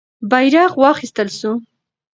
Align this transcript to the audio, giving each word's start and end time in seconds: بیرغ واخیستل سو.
بیرغ 0.31 0.71
واخیستل 0.81 1.27
سو. 1.39 1.51